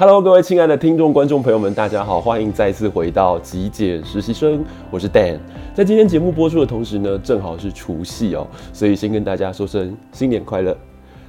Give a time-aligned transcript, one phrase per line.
[0.00, 5.36] Hello，各位亲爱的听众、观众朋友们，大家好，欢迎再次回到极简实习生，我是 Dan。
[5.74, 10.74] 在今天节目播出的同时呢，正好是除夕哦，所以先跟大家说声新年快乐。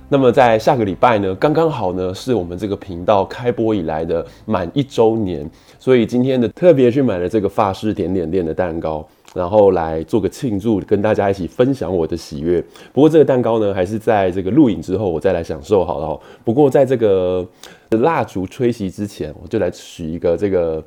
[0.07, 5.45] 那么在下个礼拜呢，刚刚好呢，是我们这个频道开播以来的满一周年，
[5.77, 9.05] 所以今天呢，特别去买了这个法式甜点店的蛋糕。
[9.33, 12.61] 然后来做个庆祝，跟大家一起分享我的喜悦。
[12.91, 16.19] 不过这个蛋糕呢，还是在这个录影之后我再来享受好了哦。
[16.43, 17.47] 不过在这个
[17.91, 20.83] 蜡烛吹熄之前，我就来许一个这个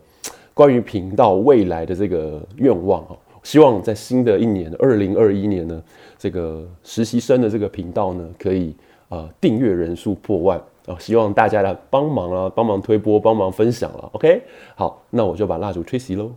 [0.53, 3.17] 关于频道未来的这个愿望哦。
[3.43, 5.83] 希望在新的一年二零二一年呢，
[6.19, 8.75] 这个实习生的这个频道呢，可以
[9.09, 10.97] 呃订阅人数破万哦。
[10.99, 14.11] 希望大家来帮忙啊，帮忙推波，帮忙分享了。
[14.13, 14.43] OK，
[14.75, 16.31] 好，那我就把蜡烛吹熄喽。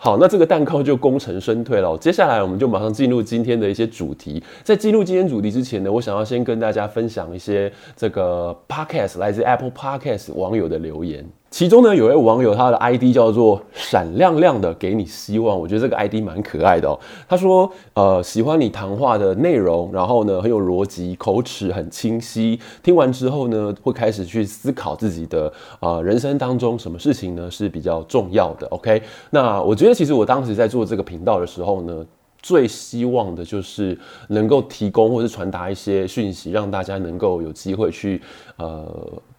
[0.00, 1.98] 好，那这个蛋糕就功成身退了。
[1.98, 4.40] 接下来我们就马上进入今天的一些主题。
[4.62, 11.28] 在进入今天主题之前呢，我想要先跟大家分享一些这个 Podcast 来自 Apple Podcast 网友的留言。
[11.50, 16.98] 其中呢，有位网友他的 ID 叫做“闪亮亮的给你希望”，我觉得这个 ID 蛮可爱的哦。
[17.26, 22.60] 他说：“呃，喜欢你谈话的内容，然后呢很有逻辑，口齿很清晰。
[22.82, 25.50] 听完之后呢，会开始去思考自己的
[25.80, 28.66] 呃人生当中什么事情呢是比较重要的。
[28.68, 32.04] ”OK，那我觉得其实我当时在做这个频道的时候呢，
[32.42, 38.20] 最希望的就是能够提供或是传达一些讯息，让大家能够有机会去
[38.58, 38.86] 呃。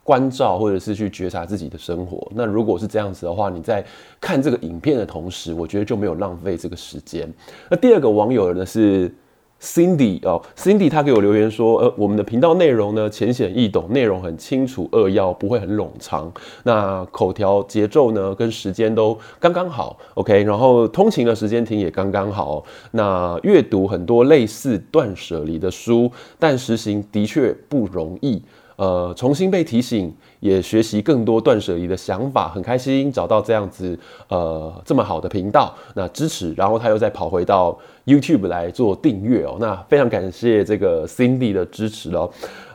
[0.10, 2.28] 关照或者是去觉察自己的生活。
[2.34, 3.86] 那如果是这样子的话，你在
[4.20, 7.32] 看这个影片的同时，我觉得就没有浪费这个时间。
[7.70, 9.14] 那第二个网友呢是
[9.62, 16.32] Cindy 哦，Cindy 他给我留言说，呃，我们的频道内容呢浅显易懂，内容很清楚扼要，不会很冗长。
[16.64, 20.44] 那口条节奏呢跟时间都刚刚好，OK。
[20.44, 22.64] 然后通勤的时间听也刚刚好。
[22.94, 28.42] 那阅读很多类似断舍离的书，但实行的确不容易。
[28.80, 34.00] 呃，重新被提醒，也学习更多断舍离的想法，很开心找到这样子
[34.30, 42.32] 呃这么好的频道，那支持，然后他又再跑回到 YouTube 来做订阅哦，那非常感谢这个 Cindy 的支持哦。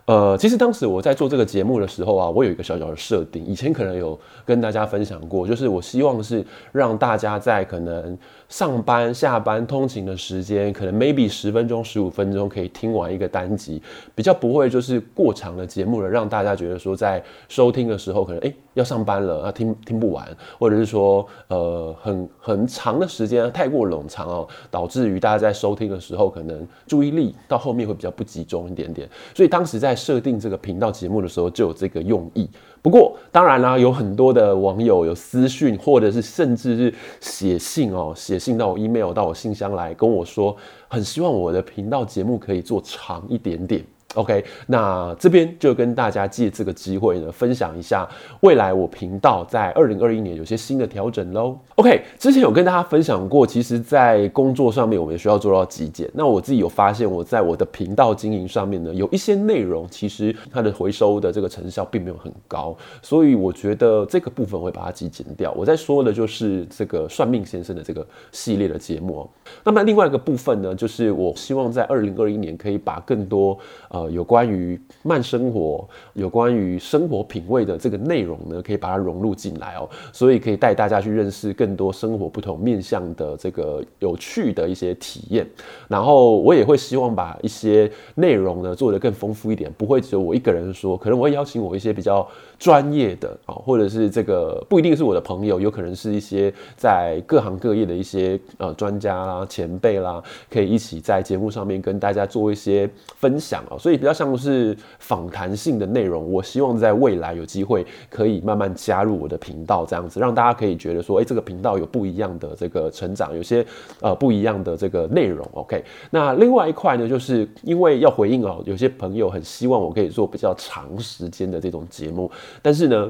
[0.06, 8.16] 呃，其实当时我在做这个节目的时候啊，我有一个小小的设定，以前可能有跟大家分享过，就是我希望是让大家在可能
[8.46, 13.82] 上班、下班、通勤的时间，可能 maybe 十分钟、十五分钟可以听完一个单集，
[14.14, 20.28] 比较不会就是过长的节目了，让大家觉得说在收听的时候可能诶要上班了啊听听不完，
[20.58, 32.48] 或者是说呃很很长的时间太过冗长哦，导致于大家在收听的时候可能注意力到后面会比较不集中一点点，所以当时在设定这个频道节目的时候就有这个用意。
[32.82, 40.54] 不过当然啦，有很多的网友有私讯，或者是甚至是写信哦，写信到我 email 到我信箱来跟我说，
[40.88, 43.84] 很希望我的频道节目可以做长一点点。
[44.14, 48.08] OK，那这边就跟大家借这个机会呢，分享一下
[48.40, 51.58] 未来我频道在二零二一年有些新的调整喽。
[51.74, 56.08] OK，之前有跟大家分享过，其实，在工作上面我们也需要做到极简。
[56.14, 65.50] 那我自己有发现，我在我的频道经营上面呢，有一些内容其实它的回收的这个成效并没有很高，所以我觉得这个部分会把它极简掉。
[65.56, 69.28] 我在说的就是这个算命先生的这个系列的节目。
[69.64, 73.58] 那么另外一个部分呢，就是我希望在二零二一年可以把更多
[73.88, 74.03] 呃。
[74.10, 85.46] 有关于慢生活，有关于生活品味的这个内容呢，可以把它融入进来哦，所以可以带大家去认识更多生活不同面向的这个有趣的一些体验。
[85.88, 92.28] 然后我也会希望把一些内容呢做得更丰富一点，不会只有我一个人说，可能我会邀请我一些比较
[92.58, 103.93] 专业的啊，或者是这个不一定是我的朋友，有可能是一些在各行各业的一些呃专家啦、前辈啦，可以一起在节目上面跟大家做一些分享啊，所以。
[103.96, 113.64] 比较像是访谈性的内容，我希望在未来有机会可以慢慢加入我的频道，这样子让大家可以觉得说，哎，这个频道有不一样的这个成长，有些
[114.00, 115.48] 呃不一样的这个内容。
[115.52, 122.30] OK，那另外一块呢，就是因为要回应哦，有些朋友很希望我可以做比较长时间的这种节目，
[122.62, 123.08] 但是呢，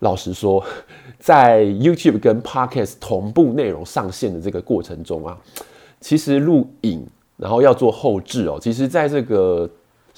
[0.00, 0.62] 老实说，
[1.18, 5.36] 在 YouTube 跟 Podcast 同步内容上线的这个过程中啊，
[6.00, 7.04] 其实录影
[7.36, 9.68] 然后要做后置哦，其实在这个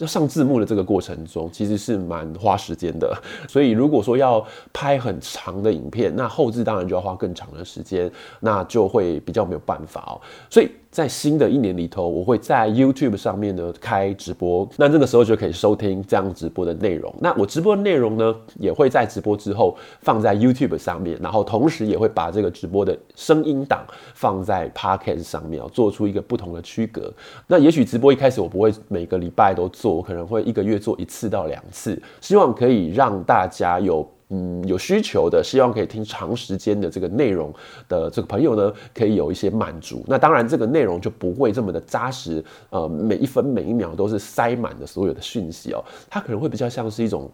[0.07, 3.17] 上字幕的这个过程中，其实是蛮花时间的。
[3.49, 8.11] 所以如果说要拍很长的影片，那后置当然就要花更长的时间，
[8.41, 10.21] 那就会比较没有办法哦。
[10.49, 17.15] 所以在新的一年里头，我会在 YouTube 上面呢开直播，那这个时候就可以收听这样直播的内容。
[17.21, 27.13] 那我直播的内容呢，也会在直播之后放在 YouTube 上面，然后同时也会把这个直播的声音档放在 Podcast 上面，做出一个不同的区隔。
[27.47, 34.07] 那也许直播一开始我不会每个礼拜都做，我可能会一个月做一次到两次，希望可以让大家有。
[34.31, 37.53] 嗯，有需求的，希望可以听长时间的这个内容
[37.89, 40.05] 的这个朋友呢，可以有一些满足。
[40.07, 47.31] 那当然，这个内容就不会这么的扎实，呃，每一分每一秒都是塞满的所有的讯息哦，它可能会比较像是一种。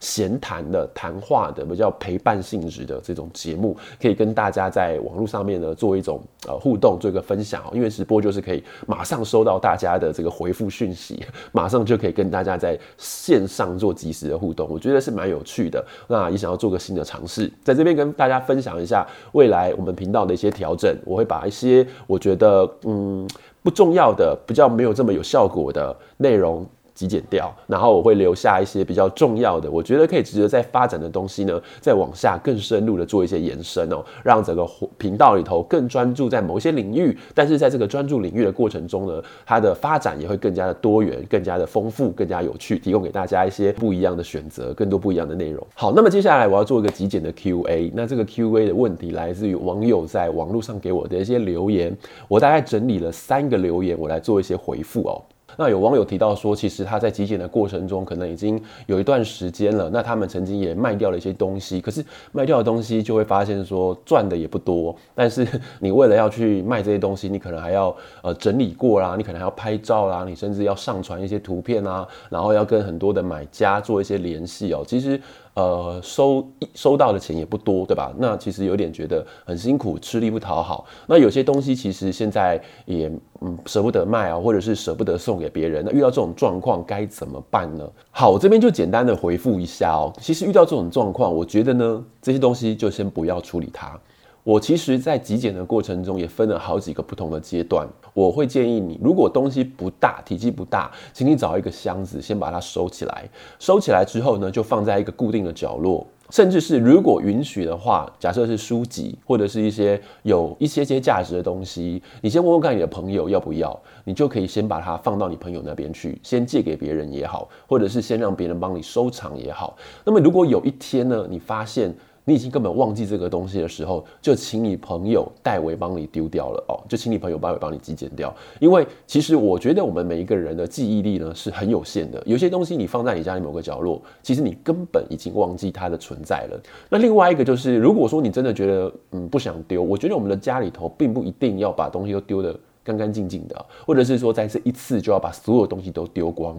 [0.00, 7.62] 闲谈的、谈话的、比较陪伴性质的这种节目，可以跟大家在网络上面呢做一种呃互动，做一个分享。
[7.72, 15.84] 因为直播就是可以马上收到大家的这个回复讯息，马上就可以跟大家在线上做即时的互动，我觉得是蛮有趣的。
[16.08, 20.96] 那也想要做个新的尝试，在这边跟大家分享一下未来我们频道的一些调整。
[21.04, 23.28] 我会把一些我觉得嗯
[23.62, 26.66] 不重要的、比较没有这么有效果的内容。
[27.00, 34.68] 极简掉，然后我会留下一些比较重要的，我觉得可以值得再发展的东西呢，再往下更深入的做一些延伸哦，让整个
[34.98, 45.66] 频道里头更专注在某些领域，但是在这个专注领域的过程中呢，它的发展也会更加的多元、更加的丰富、更加有趣，提供给大家一些不一样的选择，更多不一样的内容。
[45.72, 51.96] 好，那么接下来我要做一个极简的 Q&A，那这个 Q&A 的问题来自于网友在网络上给我的一些留言，
[52.28, 55.22] 我大概整理了三个留言，我来做一些回复哦。
[55.56, 59.90] 那有网友提到说，其实他在极简的过程中，可能已经有一段时间了。
[59.90, 64.94] 那他们曾经也卖掉了一些东西，可是卖掉的东西就会发现说赚的也不多。
[65.14, 65.46] 但是
[65.78, 74.84] 你为了要去卖这些东西，你可能还要呃整理过啦，你可能还要拍照啦，你甚至要上传一些图片啊，然后要跟很多的买家做一些联系哦。
[74.86, 75.20] 其实。
[75.54, 78.14] 呃，收收到的钱也不多，对吧？
[78.16, 80.86] 那其实有点觉得很辛苦，吃力不讨好。
[81.06, 83.10] 那有些东西其实现在也
[83.40, 85.84] 嗯舍不得卖啊，或者是舍不得送给别人。
[85.84, 87.86] 那遇到这种状况该怎么办呢？
[88.10, 90.12] 好，我这边就简单的回复一下哦。
[90.20, 93.98] 其实遇到这种状况，我觉得呢，这些东西就先不要处理它。
[94.42, 97.86] 我其实，在极简的过程中，也分了好几个不同的阶段。
[98.14, 103.28] 我会建议你，如果东西不大，体积不大，请你找一个箱子，先把它收起来。
[103.58, 106.06] 收起来之后呢，就放在一个固定的角落。
[106.30, 119.76] 甚至是如果允许的话，假设是书籍或者是一些有一些些价值的东西，你先问问看你的朋友要不要，你就可以先把它放到你朋友那边去，先借给别人也好，或者是先让别人帮你收藏也好。
[120.04, 121.92] 那么如果有一天呢，你发现
[122.30, 128.32] 你已经根本忘记这个东西的时候，就请你朋友代为帮你丢掉了哦，就请你朋友代为帮你寄简掉。
[128.60, 136.60] 因为其实我觉得我们每一个人的记忆力呢是很有限的，有些东西你放在你家里某个角落，其实你根本已经忘记它的存在了。
[136.88, 146.56] 那另外一个就是，如果说你真的觉得嗯不想丢，我觉得我们的家里头并不一定要把东西都丢得干干净净的，或者是说在这一次就要把所有东西都丢光。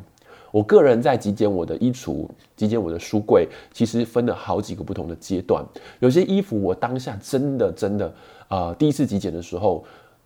[0.52, 5.66] 我个人在极简我的衣橱、极简我的书柜，其实分了好几个不同的阶段。
[6.00, 8.14] 有些衣服我当下真的真的，
[8.48, 9.84] 啊，第一次极简的时候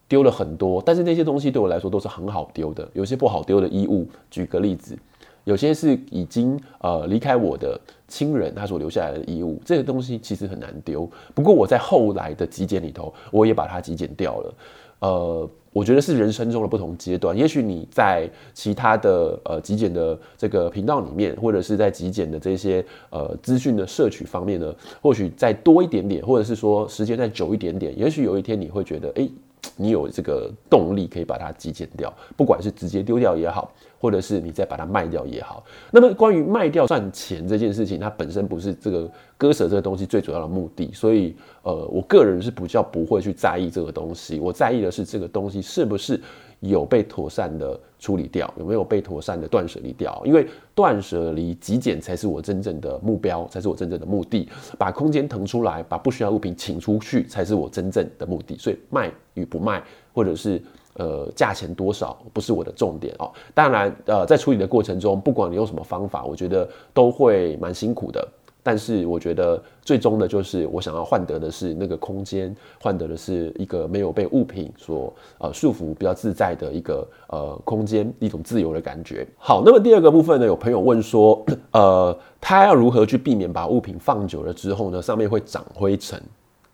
[0.08, 2.88] 丢了很多，但是那些东西对我来说都是很好丢的。
[2.94, 4.98] 有些不好丢的衣物，举个例子，
[5.44, 11.10] 有些是已经呃离开我的亲人他所留下来的衣物，这个东西其实很难丢。
[11.34, 14.54] 不过我在后来的极简里头，我也把它极简掉了。
[15.00, 17.38] 呃，我觉得是人生中的不同阶段。
[17.38, 29.30] 也许你在其他的呃极简的这个频道里面，或者是在极简的这些呃资讯的摄取方面呢，或许再多一点点，或者是说时间再久一点点，也许有一天你会觉得，哎。
[29.76, 35.64] 你有这个动力可以把它极简掉，不管是直接丢掉也好，或者是你再把它卖掉也好。
[35.92, 44.40] 那么关于卖掉赚钱这件事情，它本身不是这个割舍这个东西最主要的目的，所以呃，我个人是比较不会去在意这个东西。
[44.40, 46.22] 我在意的是这个东西是不是
[46.60, 50.22] 有被妥善的处理掉，有没有被妥善的断舍离掉？
[50.26, 54.50] 因为断舍离极简才是我真正的目标，才是我真正的目的。
[54.78, 58.58] 把空间腾出来，把不需要物品请出去，才是我真正的目的。
[58.58, 59.84] 所以卖与不卖，
[60.14, 60.62] 或者是
[60.96, 63.32] 呃价钱多少，不是我的重点哦。
[63.54, 68.28] 当然，呃，在处理的过程中，不管你用什么方法，我觉得都会蛮辛苦的。
[68.68, 79.28] 但是我觉得最终的就是我想要换得的是那个空间，换得的是一个没有被物品所呃束缚、比较自在的一个呃空间，一种自由的感觉。
[79.38, 86.20] 好，那么第二个部分呢，有朋友问说， 呃，他要如何去避免把物品放久了之后呢，上面会长灰尘，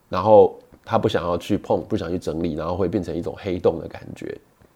[0.08, 4.34] 然后他不想要去碰，不想去整理，然后会变成一种黑洞的感觉。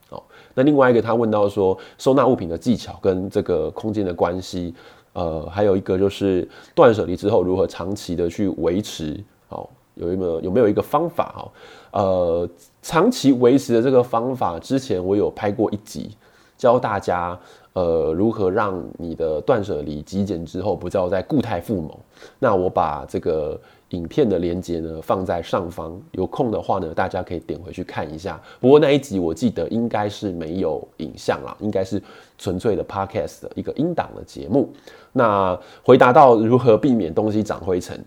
[0.10, 0.22] 好，
[0.53, 4.75] 那另外一个他问到说，收纳物品的技巧跟这个空间的关系。
[5.15, 9.17] 呃，还有一个就是断舍离之后如何长期的去维持，
[9.48, 11.48] 哦，有没有有没有一个方法哦？
[11.91, 12.50] 呃，
[12.81, 16.12] 长期维持的这个方法，之前我有拍过一集，
[16.57, 17.39] 教大家
[17.72, 21.98] 呃如何让你的断舍离极简之后不要再固态复萌。
[22.38, 23.57] 那我把这个
[23.89, 28.42] 影片的连接呢放在上方，有空的话呢，大家可以点回去看一下。
[28.60, 32.01] 不过那一集我记得应该是没有影像啦，应该是
[32.38, 34.72] 纯粹的 podcast 的一个音档的节目。
[35.13, 38.04] 那回答到如何避免东西长灰尘。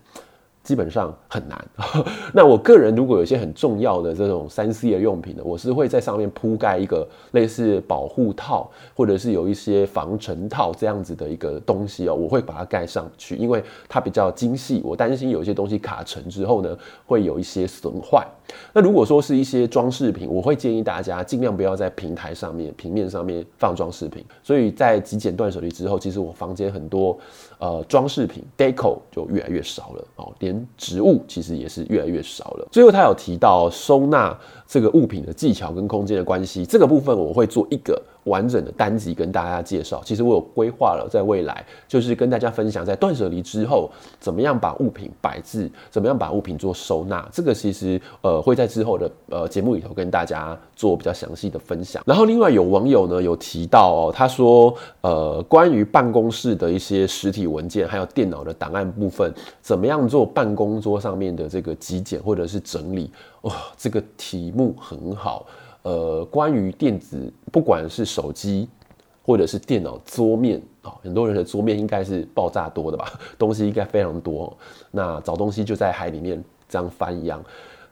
[0.69, 1.67] 基本上很难。
[2.31, 18.27] 那我个人如果有一些很重要的这种三 C 的用品呢，我是会在上面铺盖一个类似保护套，或者是有一些防尘套这样子的一个东西哦，我会把它盖上去，因为它比较精细，我担心有一些东西卡尘之后呢，会有一些损坏。
[18.73, 24.23] 那如果说是一些装饰品，我会建议大家尽量不要在平台上面、平面上面放装饰品。
[24.43, 27.17] 所以在极简断舍离之后，其实我房间很多
[27.57, 32.67] 呃装饰品 deco 就越来越少了哦，连植物其实也是越来越少了。
[32.71, 34.37] 最后他有提到收纳
[34.67, 38.01] 这个物品的技巧跟空间的关系，这个部分我会做一个。
[38.29, 52.01] 完整的单集跟大家介绍，其实我有规划了，在未来就是跟大家分享，在断舍离之后，怎么样把物品摆置，怎么样把物品做收纳，这个其实呃会在之后的呃节目里头跟大家做比较详细的分享。
[52.05, 65.45] 然后另外有网友呢有提到哦，他说呃关于办公室的一些实体文件，还有电脑的档案部分，怎么样做办公桌上面的这个极简或者是整理，哇，这个题目很好。
[65.83, 68.67] 呃，关于电子，不管是手机
[69.23, 74.55] 或者是电脑桌面啊，很多人的桌面应该是爆炸多的吧， 东西应该非常多。
[74.91, 77.43] 那找东西就在海里面这样翻一样。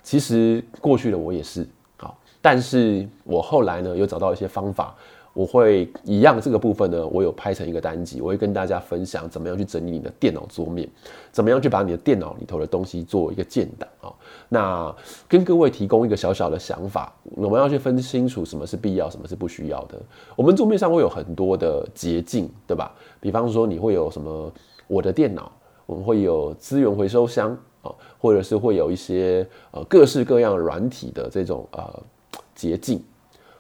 [0.04, 1.68] 其实过去的我也是，
[1.98, 4.96] 好，但是我后来呢，有找到一些方法。
[5.38, 10.90] 我会一样这个部分呢，我有拍成一个单集，我会跟大家分享怎么样去整理你的电脑桌面，
[11.32, 14.12] 怎么样去把你的电脑里头的东西做一个建档啊。
[14.50, 14.96] 那
[15.28, 20.02] 跟各位提供一个小小的想法，我们要去分清楚什么是必要，什么是不需要的。
[20.36, 22.92] 我们桌面上会有很多的捷径，对吧？
[23.20, 24.52] 比方说你会有什么
[24.88, 25.52] 我的电脑，
[25.86, 32.02] 我们会有资源回收箱啊，或者是会有一些呃各式各样软体的这种呃
[32.56, 33.00] 捷径。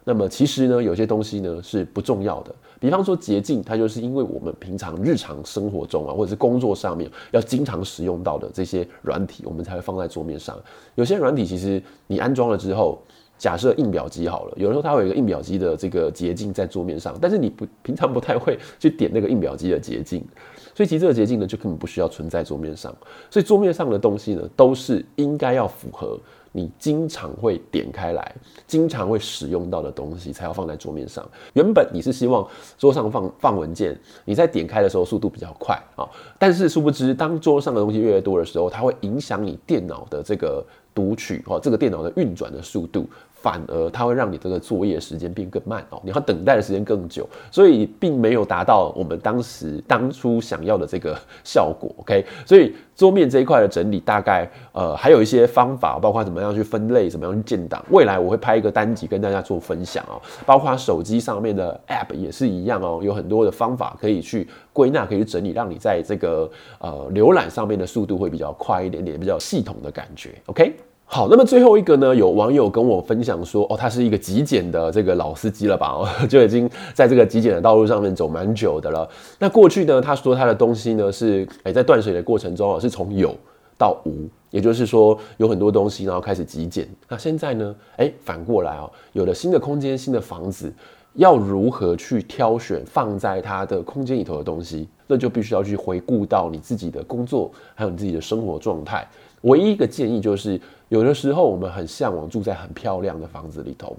[0.10, 2.56] 那么其实呢，有些东西呢是不重要的。
[2.80, 10.58] 比方说捷径，它就是因为我们平常日常生活中啊，或者是工作上面要经常使用到的这些软体，我们才会放在桌面上。
[10.96, 13.02] 有些软体其实你安装了之后，
[13.38, 20.24] 假设印表机好了，有的时候它会有一个印表机的这个捷径在桌面上，但是你不平常不太会去点那个印表机的捷径，
[20.74, 22.96] 所以其实这个捷径呢就根本不需要存在桌面上。
[23.30, 26.18] 所以桌面上的东西呢，都是应该要符合。
[26.58, 28.36] 你经常会点开来，
[28.66, 31.24] 经常会使用到的东西，才要放在桌面上。
[31.54, 32.48] 原本你是希望
[32.80, 33.96] 桌上放放文件，
[34.26, 36.10] 你在点开的时候速度比较快啊。
[36.40, 43.08] 但是殊不知，当桌上的东西越来越多的时候，它会影响你电脑的这个读取哦，这个电脑的运转的速度。
[43.48, 51.90] 反而它会让你这个作业时间变更慢哦，你要等待的时间更久，所以并没有达到我们当时当初想要的这个效果。
[52.00, 57.82] OK，所以桌面这一块的整理大概呃还有一些方法，包括怎么样去分类，怎么样去建档。
[57.90, 70.32] 未来我会拍一个单集跟大家做分享哦，包括手机上面的 App 也是一样哦，有很多的方法可以去归纳，可以去整理，让你在这个呃浏览上面的速度会比较快一点点，比较系统的感觉。
[70.48, 70.76] OK。
[71.10, 75.88] 好，那么最后一个呢，有网友跟我分享说，哦，他是一个极简的这个老司机了吧？
[75.88, 79.10] 哦， 就已经在这个极简的道路上面走蛮久的了。
[79.40, 83.34] 那过去呢，他说他的东西呢是，哎，在断舍离的过程中啊，是从有
[83.78, 86.86] 到无，也就是说有很多东西，然后开始极简。
[87.08, 90.72] 那现在呢，哎，反过来哦，有了新的空间、新的房子，
[91.14, 94.90] 要如何去挑选放在他的空间里头的东西？
[95.08, 99.08] 那就必须要去回顾到你自己的工作，还有你自己的生活状态。
[99.42, 100.60] 唯一一个建议就是。
[100.90, 103.94] 有的时候我们很向往住在很漂亮的房子里头，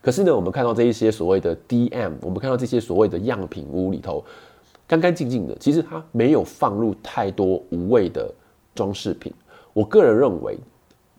[0.00, 4.24] 可是呢，我们看到这一些所谓的 DM，我们看到这些所谓的样品屋里头，
[4.86, 8.32] 干干净净的，其实它没有放入太多无谓的
[8.74, 9.30] 装饰品。
[9.74, 10.56] 我个人认为，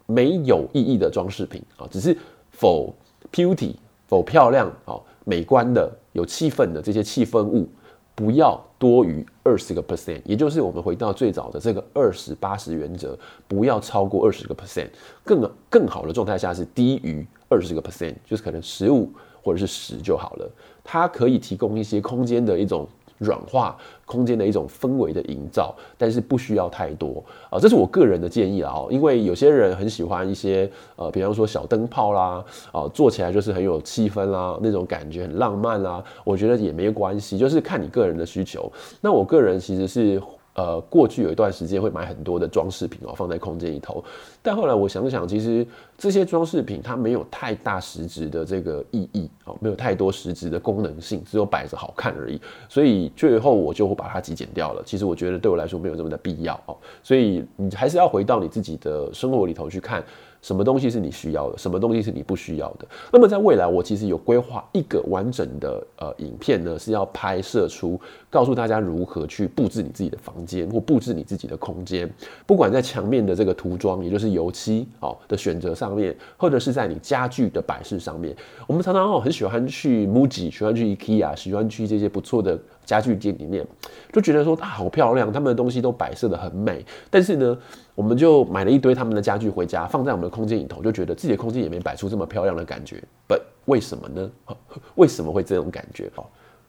[0.07, 2.17] 没有意义的装饰品啊，只是
[2.49, 2.91] 否
[3.31, 3.75] beauty、
[4.07, 7.69] 否漂亮啊、美观的、有气氛的这些气氛物。
[8.17, 13.15] 不要多于二十个 percent，也就是我们回到最早的这个二十八十原则，
[13.47, 14.89] 不要超过二十个 percent。
[15.23, 19.07] 更更好的状态下是低于二十个 percent，就是可能十五
[19.43, 20.49] 或者是十就好了。
[20.83, 22.89] 它可以提供一些空间的一种。
[23.17, 38.71] 软化空间的一种氛围的营造，但是不需要太多啊，这是我个人的建议啊哦，因为有些人很喜欢一些呃，比方说小灯泡啦，啊，做起来就是很有气氛啦，那种感觉很浪漫啦，我觉得也没关系，就是看你个人的需求。
[39.01, 40.21] 那我个人其实是
[40.57, 44.03] 呃，过去有一段时间会买很多的装饰品哦，放在空间里头。
[44.41, 52.41] 但后来我想想，其实这些装饰品它没有太大实质的这个意义哦，没有太多实质的功能性，只有摆着好看而已。
[52.67, 54.81] 所以最后我就会把它极简掉了。
[54.83, 56.75] 其实我觉得对我来说没有这么的必要哦。
[57.03, 60.03] 所以你还是要回到你自己的生活里头去看。
[60.41, 61.57] 什么东西是你需要的？
[61.57, 62.87] 什么东西是你不需要的？
[63.11, 72.09] 那么在未来，我其实有规划一个完整的呃影片呢，是要拍摄出告诉大家如何去布置你自己的房间或布置你自己的空间。
[72.45, 78.35] 不管在墙面的这个涂装，也就是油漆哦的选择上面，或者是在你家具的摆饰上面，
[78.67, 83.63] 我们常常哦很喜欢去 MUJI，喜欢去 IKEA，喜欢去这些不错的家具店里面，
[84.11, 87.55] 就觉得说它好漂亮，他们的东西都摆设的很美，但是呢。
[87.97, 93.03] 我们就买了一堆他们的家具回家，放在我们的空间里头，就觉得自己的空间也没摆出这么漂亮的感觉。
[93.27, 94.31] But 为什么呢？
[94.93, 96.07] 为什么会这种感觉？
[96.15, 96.23] 哦，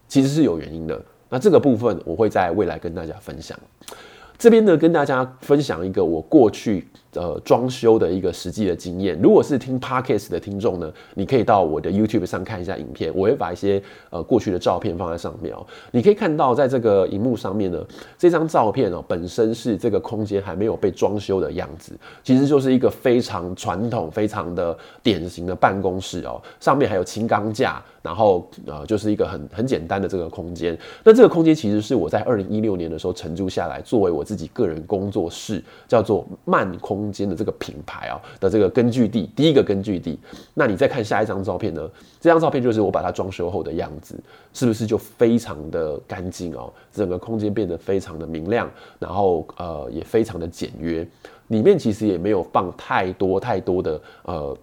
[0.07, 0.99] 其实是有原因的。
[1.29, 3.55] 那这个部分我会在未来跟大家分享。
[4.39, 9.19] 这边呢，跟大家分享一个我过去呃装修的一个实际的经验。
[9.21, 15.67] 如果是听 Podcast 的听众呢，你可以到我的 YouTube 上看一下影片，我会把一些呃过去的照片放在上面哦。
[15.91, 17.85] 你可以看到，在这个荧幕上面呢，
[18.17, 21.91] 这张照片哦本身是这个空间还没有被装修的样子，
[22.23, 27.83] 其实就是一个非常传统、非常的典型的办公室哦，上面还有轻钢架。
[28.01, 30.77] 然后呃，就是一个很很简单的这个空间。
[31.03, 40.19] 那这个空间其实是我在二零一六年的时候承租下来，作为我自己个人工作室，叫做慢空间的这个品牌啊的这个根据地，第一个根据地。
[40.53, 41.89] 那你再看下一张照片呢？
[42.19, 44.19] 这张照片就是我把它装修后的样子，
[44.53, 46.71] 是不是就非常的干净哦？
[46.91, 51.07] 整个空间变得非常的明亮，然后呃也非常的简约。
[51.49, 54.57] 里面其实也没有放太多太多的呃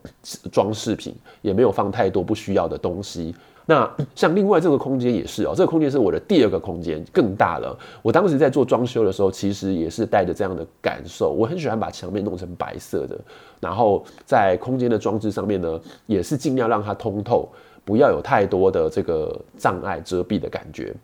[0.51, 3.33] 装饰品，也没有放太多不需要的东西。
[3.69, 7.77] 那像另外这个空间也是哦，这个空间是我的第二个空间，更大了。
[8.01, 11.33] 我当时在做装修的时候，其实也是带着这样的感受。
[11.33, 13.19] 我很喜欢把墙面弄成白色的，
[13.59, 17.49] 然后在空间的装置上面呢，也是尽量让它通透，
[17.85, 20.95] 不要有太多的这个障碍遮蔽的感觉。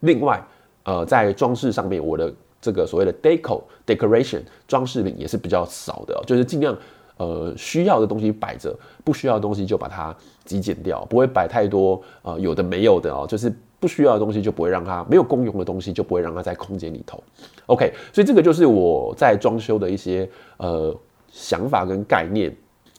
[0.00, 0.42] 另外，
[0.84, 2.32] 呃，在装饰上面，我的。
[2.66, 6.76] 这个所谓的 deco decoration 装饰品也是比较少的，就是尽量
[7.16, 10.12] 呃需要的东西摆着，不需要的东西就把它
[10.44, 17.22] 极简掉，不会摆太多呃有的没有的哦，就是不需要的东西就不会让它没有功用的东西就不会让它在空间里头。
[17.66, 20.92] OK，所以这个就是我在装修的一些呃
[21.30, 22.52] 想法跟概念，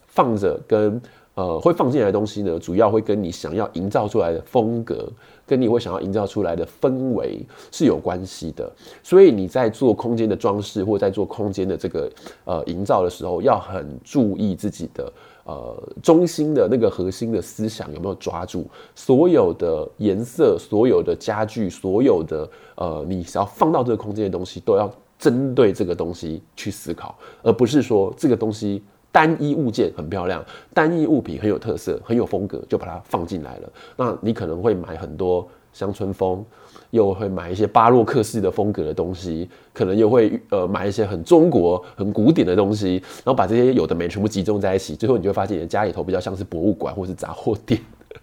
[0.06, 0.98] 放着跟
[1.34, 5.06] 呃会放进来的东西呢，主要会跟你想要营造出来的风格。
[5.48, 8.70] 跟你会想要营造出来的氛围是有关系的，
[9.02, 12.12] 所以你在做空间的装饰或在做空间的这个
[12.44, 15.10] 呃营造的时候，要很注意自己的
[15.44, 18.66] 呃中心的那个核心的思想有没有抓住。
[18.94, 28.82] 所有的颜色、所有的家具、所有的呃你想要放到这个空间的东西，都要针对这个东西去思考，而不是说这个东西。
[29.10, 30.44] 单一物件很漂亮，
[30.74, 33.72] 单一物品很有特色，很有风格，就把它放进来了。
[33.96, 36.44] 那你可能会买很多乡村风，
[36.90, 42.94] 又会买一些巴洛克式的风格的东西，可能又会呃买一些很中国、很古典的东西，
[43.24, 47.80] 然后把这些有的没全部集中在一起，最后你就会发现你的家里头比较像是博物馆或是杂货店。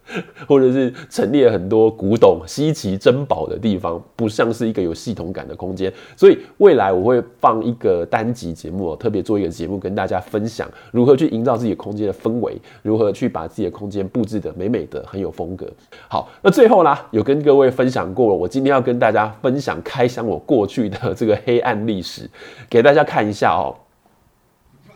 [0.48, 5.92] 或者是陈列很多古董、稀奇珍宝的地方，不像是一个有系统感的空间。
[6.16, 15.68] 所以未来我会放一个单集节目，特别做一个节目跟大家分享如何去营造自己空间的氛围，如何去把自己的空间布置得美美的、很有风格。
[16.08, 22.30] 好，那最后啦，有跟各位分享过了，我今天要跟大家分享开箱我过去的这个黑暗历史，
[22.70, 23.76] 给大家看一下哦。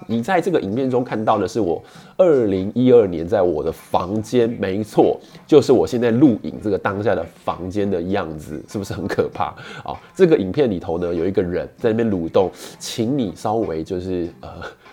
[0.10, 1.82] 你在这个影片中看到的是我
[2.18, 9.94] 二零一二年在我的房间，没错，就是我现在录影这个当下的房间的样子，是不是很可怕啊？
[10.16, 14.50] 这个影片里头呢，有一个人在那边蠕动，请你稍微就是呃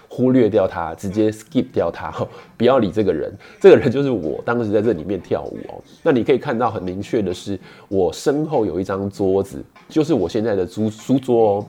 [0.07, 2.12] 忽略掉他，直接 skip 掉他，
[2.59, 3.35] 不要理这个人。
[3.59, 5.83] 这个人就是我当时在这里面跳舞哦。
[6.02, 11.66] 那你可以看到很明确的是，我身后有一张桌子，就是我现在的书书桌哦。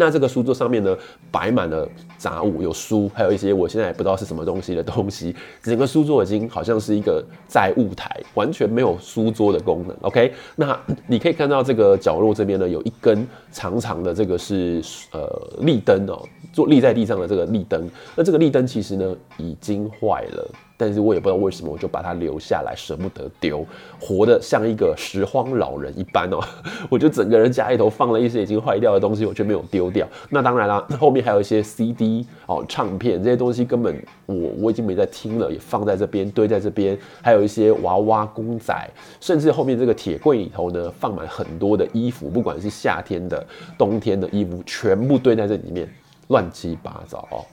[0.00, 0.96] 那这个书桌上面呢，
[1.28, 5.34] 摆满了杂物，有书，还有一些我现在也不知道是什么东西的东西。
[5.60, 9.96] 整个书桌已经好像是一个载物台，完全没有书桌的功能。
[10.02, 14.80] OK， 那你可以看到这个角落这边呢，有一根长长的这个是
[15.10, 15.28] 呃
[15.62, 17.90] 立灯哦，坐立在地上的这个立灯。
[18.14, 20.48] 那这个立灯其实呢已经坏了。
[20.78, 23.66] 但是我也不知道为什么，我就把它留下来，舍不得丢，
[24.00, 26.38] 活得像一个拾荒老人一般哦。
[26.88, 30.06] 我就整个人家里头放了一些已经坏掉的东西，我却没有丢掉。
[30.30, 38.72] 那当然啦，后面还有一些 CD 哦，唱片这些东西根本我我已经没在听了，也放在这边堆在这边，还有一些娃娃公仔，
[39.20, 43.44] 甚至后面这个铁柜里头呢，放满很多的衣服，不管是夏天的、
[43.76, 45.88] 冬天的衣服，全部堆在这里面。
[46.28, 47.44] 乱七八糟哦，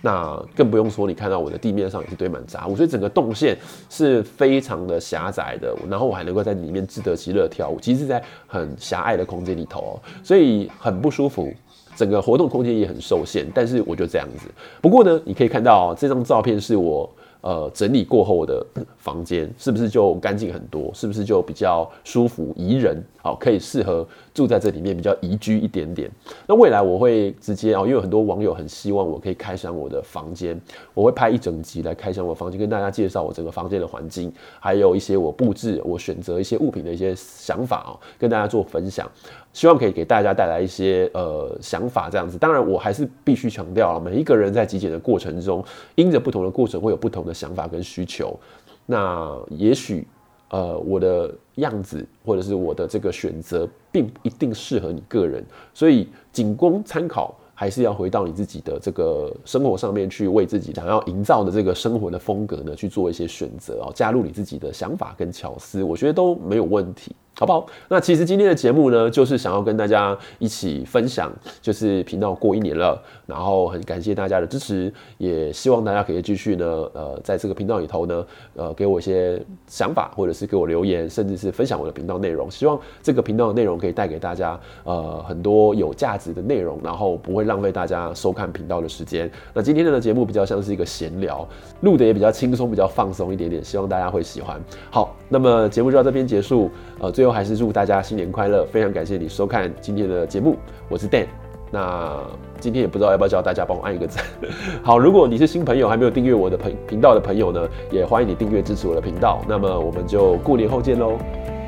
[0.00, 3.56] 那更不用说，你看到我的地面上也是堆满杂物，所以整个动线
[3.88, 5.74] 是非常的狭窄的。
[5.88, 11.52] 然后我还能够在里面自得其乐跳舞，其实是在很狭隘的空间里头哦，所以很不舒服，
[11.94, 13.46] 整个活动空间也很受限。
[13.54, 14.48] 但是我就这样子。
[14.80, 17.08] 不过呢，你可以看到这张照片是我。
[17.42, 18.64] 呃，整理过后的
[18.98, 20.90] 房间是不是就干净很多？
[20.92, 23.02] 是不是就比较舒服宜人？
[23.22, 26.10] 好，可以适合住在这里面，比较宜居一点点。
[26.46, 30.58] 那未来我会直接哦，因为很多网友很希望我可以开箱我的房间，
[30.94, 39.10] 我会拍一整集来开箱我房间，跟大家介绍我整个房间的环境，还有一些我布置、我选择一些物品的一些想法哦，跟大家做分享。
[39.52, 42.38] 希望可以给大家带来一些呃想法，这样子。
[42.38, 48.38] 当然，我还是必须强调了，每一个人在极简的过程中，因着不同的过程，会有不同的想法跟需求。
[48.86, 50.06] 那也许
[50.50, 57.34] 呃我的样子或者是我的这个选择，并不一定适合你个人，所以仅供参考。
[57.52, 67.14] 还是要回到你自己的这个生活上面去，为自己想要营造的这个生活的风格呢，去做一些选择哦，加入你自己的想法跟巧思，我觉得都没有问题。
[67.40, 67.64] 好不好？
[67.88, 78.26] 那其实今天的节目呢，就是想要跟大家一起分享，就是频道过一年了，然后很感谢大家的支持，也希望大家可以继续呢，呃，在这个频道里头呢，
[78.56, 82.50] 呃，给我一些想法，或者是给我留言，甚至是分享我的频道内容。
[82.50, 89.30] 希望这个频道的内容可以带给大家呃很多有价值的内容，然后不会浪费大家收看频道的时间。
[89.54, 91.48] 那今天的节目比较像是一个闲聊，
[91.80, 94.60] 录的也比较轻松，比较放松一点点，希望大家会喜欢。
[94.90, 98.64] 好，那么节目就到这边结束，呃，最后还是祝大家新年快乐！
[98.72, 100.56] 非常感谢你收看今天的节目，
[100.88, 101.26] 我是 Dan。
[101.72, 102.16] 那
[102.58, 104.24] 今天也不知道要不要叫大家帮我按一个赞。
[104.82, 109.40] 好，如果你是新朋友，还没有订阅我的频频道的朋友呢，也欢迎你订阅支持我的频道。
[109.48, 111.16] 那么我们就过年后见喽，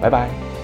[0.01, 0.62] 拜拜。